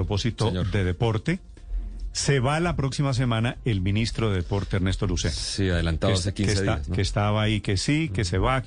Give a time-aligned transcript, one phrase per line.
[0.00, 0.70] Propósito Señor.
[0.70, 1.40] de deporte.
[2.12, 5.32] Se va la próxima semana el ministro de Deporte, Ernesto Lucena.
[5.34, 6.88] Sí, adelantado que, hace que 15 está- días.
[6.88, 6.94] ¿no?
[6.96, 8.64] que estaba ahí, que sí, que se va.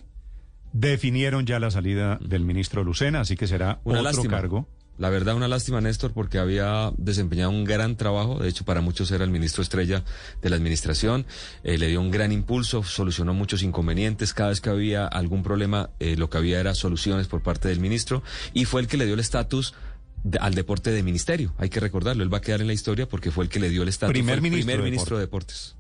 [0.71, 4.37] Definieron ya la salida del ministro Lucena, así que será Una otro lástima.
[4.37, 4.67] cargo.
[4.97, 8.39] La verdad, una lástima, Néstor, porque había desempeñado un gran trabajo.
[8.39, 10.03] De hecho, para muchos era el ministro estrella
[10.41, 11.25] de la administración.
[11.63, 14.33] Eh, le dio un gran impulso, solucionó muchos inconvenientes.
[14.35, 17.79] Cada vez que había algún problema, eh, lo que había era soluciones por parte del
[17.79, 18.21] ministro.
[18.53, 19.73] Y fue el que le dio el estatus
[20.23, 21.53] de- al deporte de ministerio.
[21.57, 22.23] Hay que recordarlo.
[22.23, 24.11] Él va a quedar en la historia porque fue el que le dio el estatus.
[24.13, 25.75] Primer ministro primer de ministro de deportes.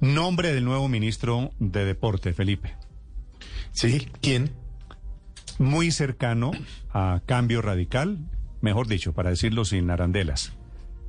[0.00, 2.74] Nombre del nuevo ministro de Deporte, Felipe.
[3.72, 4.50] Sí, ¿quién?
[5.58, 6.52] Muy cercano
[6.92, 8.18] a Cambio Radical,
[8.62, 10.52] mejor dicho, para decirlo sin arandelas.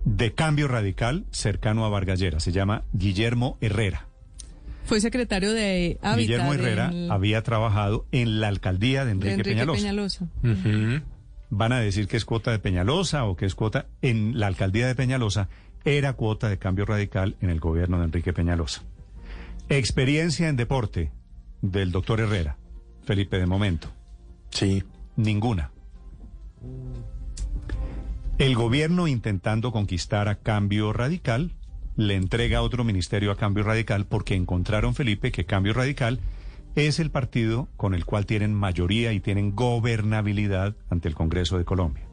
[0.03, 2.40] De Cambio Radical, cercano a Vargallera.
[2.42, 4.08] Se llama Guillermo Herrera.
[4.84, 6.18] Fue secretario de Hábitat.
[6.20, 10.28] Guillermo Herrera en- había trabajado en la alcaldía de de Enrique, Enrique Peñalosa.
[10.42, 11.03] Peñalosa.
[11.54, 14.88] Van a decir que es cuota de Peñalosa o que es cuota en la alcaldía
[14.88, 15.50] de Peñalosa.
[15.84, 18.84] Era cuota de cambio radical en el gobierno de Enrique Peñalosa.
[19.68, 21.12] Experiencia en deporte
[21.62, 22.58] del doctor Herrera.
[23.04, 23.90] Felipe, de momento,
[24.50, 24.84] Sí.
[25.18, 25.72] ninguna.
[28.38, 31.52] El gobierno intentando conquistar a cambio radical
[31.98, 36.20] le entrega otro ministerio a cambio radical porque encontraron, Felipe, que cambio radical
[36.76, 41.66] es el partido con el cual tienen mayoría y tienen gobernabilidad ante el Congreso de
[41.66, 42.04] Colombia.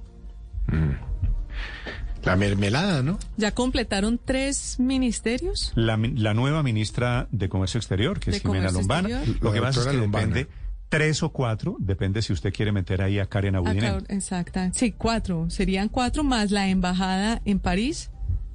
[2.25, 3.19] La mermelada, ¿no?
[3.37, 5.73] ¿Ya completaron tres ministerios?
[5.75, 9.43] La, nueva ministra de Comercio Exterior, que es Jimena Lombana, Exterior.
[9.43, 10.27] lo que pasa es que Lombana.
[10.27, 13.95] depende tres o cuatro, depende si usted quiere meter ahí a Karen Abudinen.
[13.95, 14.71] Acá, exacta.
[14.75, 15.51] Sí, cuatro.
[15.51, 18.11] Serían cuatro más la embajada en París,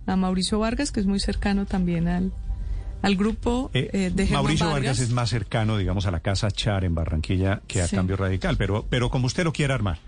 [0.06, 2.34] a Mauricio Vargas, que es muy cercano también al,
[3.04, 5.00] al grupo Eh, eh, de Germán Mauricio Vargas.
[5.00, 7.96] es más cercano, digamos, a la Casa Char en Barranquilla que a Sí.
[7.96, 10.00] Cambio Radical, pero, pero como usted lo quiera armar,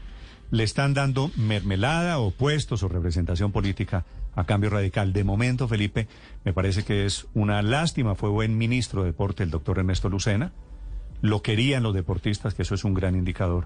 [0.51, 4.05] le están dando mermelada o puestos o representación política
[4.35, 5.13] a Cambio Radical.
[5.13, 6.07] De momento, Felipe,
[6.44, 8.16] me parece que es una lástima.
[8.16, 10.51] Fue buen ministro de Deporte el doctor Ernesto Lucena.
[11.22, 13.66] Lo querían los deportistas, que eso es un gran indicador.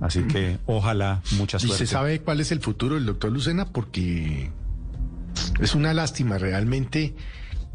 [0.00, 1.86] Así que ojalá mucha ¿Y suerte.
[1.86, 3.66] se sabe cuál es el futuro del doctor Lucena?
[3.66, 4.50] Porque
[5.60, 7.14] es una lástima realmente.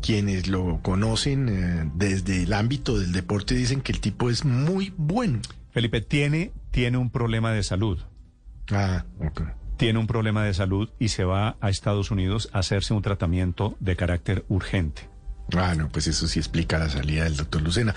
[0.01, 4.93] Quienes lo conocen eh, desde el ámbito del deporte dicen que el tipo es muy
[4.97, 5.39] bueno.
[5.71, 7.99] Felipe tiene, tiene un problema de salud.
[8.71, 9.41] Ah, ok.
[9.77, 13.75] tiene un problema de salud y se va a Estados Unidos a hacerse un tratamiento
[13.79, 15.09] de carácter urgente.
[15.57, 17.93] Ah, no, pues eso sí explica la salida del doctor Lucena.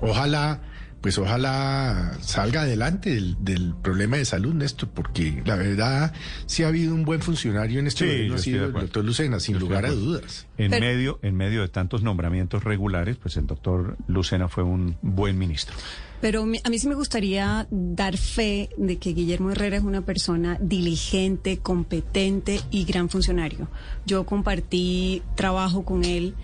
[0.00, 0.60] Ojalá,
[1.04, 6.14] pues ojalá salga adelante del, del problema de salud, Néstor, porque la verdad
[6.46, 9.38] sí ha habido un buen funcionario en este Sí, gobierno, ha sido el doctor Lucena,
[9.38, 10.46] sin Yo lugar a dudas.
[10.56, 14.96] En Pero- medio, en medio de tantos nombramientos regulares, pues el doctor Lucena fue un
[15.02, 15.74] buen ministro.
[16.24, 20.56] Pero a mí sí me gustaría dar fe de que Guillermo Herrera es una persona
[20.58, 23.68] diligente, competente y gran funcionario.
[24.06, 26.34] Yo compartí trabajo con él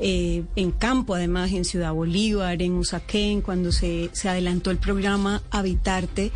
[0.00, 5.40] eh, en campo, además, en Ciudad Bolívar, en Usaquén, cuando se, se adelantó el programa
[5.52, 6.32] Habitarte,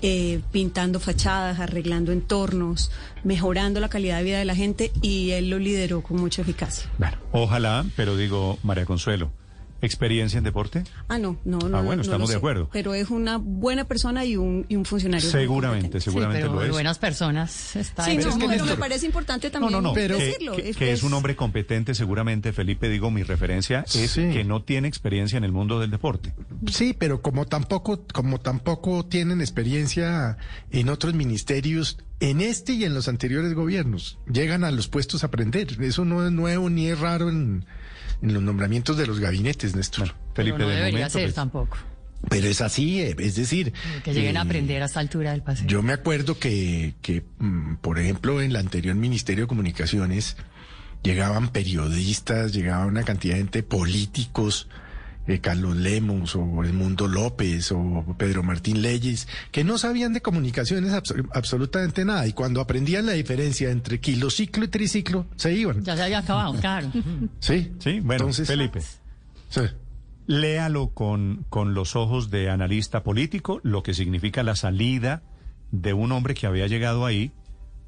[0.00, 2.90] eh, pintando fachadas, arreglando entornos,
[3.22, 6.88] mejorando la calidad de vida de la gente y él lo lideró con mucha eficacia.
[6.96, 9.30] Bueno, ojalá, pero digo, María Consuelo,
[9.82, 10.84] ¿experiencia en deporte?
[11.08, 11.76] Ah, no, no, no.
[11.76, 12.38] Ah, bueno, no estamos de sé.
[12.38, 12.68] acuerdo.
[12.72, 15.28] Pero es una buena persona y un, y un funcionario.
[15.30, 16.72] Seguramente, seguramente sí, pero lo de es.
[16.72, 20.08] buenas personas está Sí, en no, pero me parece importante No, también no, no, que,
[20.08, 20.56] decirlo.
[20.56, 24.30] que- que es un hombre competente seguramente, Felipe, digo, mi referencia es Sí.
[24.32, 26.32] que no tiene experiencia en el mundo del deporte.
[26.70, 30.36] Sí, pero como tampoco, como tampoco tienen experiencia
[30.70, 35.26] en otros ministerios, en este y en los anteriores gobiernos, llegan a los puestos a
[35.26, 35.76] aprender.
[35.82, 37.64] Eso no es nuevo ni es raro en,
[38.22, 40.14] en los nombramientos de los gabinetes, Néstor.
[40.34, 41.76] Felipe, pero no de debería momento, ser pues, tampoco.
[42.28, 43.72] Pero es así, eh, es decir...
[44.02, 45.66] Que lleguen a eh, aprender a esta altura del paseo.
[45.66, 50.36] Yo me acuerdo que, que mm, por ejemplo, en el anterior Ministerio de Comunicaciones
[51.02, 54.68] llegaban periodistas, llegaba una cantidad de gente, políticos,
[55.26, 60.92] eh, Carlos Lemos o Edmundo López o Pedro Martín Leyes, que no sabían de comunicaciones
[60.92, 65.82] abso- absolutamente nada y cuando aprendían la diferencia entre kilociclo y triciclo, se iban.
[65.84, 66.90] Ya se había acabado, claro.
[67.40, 68.80] Sí, Sí, bueno, Entonces- Felipe.
[69.50, 69.60] sí.
[70.28, 75.22] Léalo con, con los ojos de analista político, lo que significa la salida
[75.70, 77.30] de un hombre que había llegado ahí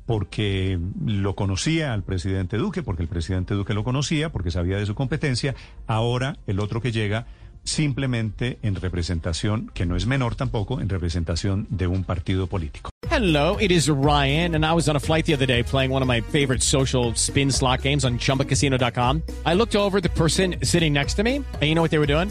[0.08, 4.86] porque lo conocía al presidente Duque, porque el presidente Duque lo conocía, porque sabía de
[4.86, 5.54] su competencia.
[5.86, 7.26] Ahora el otro que llega
[7.62, 12.88] simplemente en representación, que no es menor tampoco, en representación de un partido político.
[13.10, 16.00] Hello, it is Ryan, and I was on a flight the other day playing one
[16.00, 19.22] of my favorite social spin slot games on chumbacasino.com.
[19.44, 22.06] I looked over the person sitting next to me, and you know what they were
[22.06, 22.30] doing?